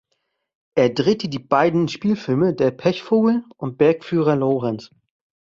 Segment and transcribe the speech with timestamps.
[0.73, 4.89] Er drehte die beiden Spielfilme „Der Pechvogel“ und „Bergführer Lorenz“.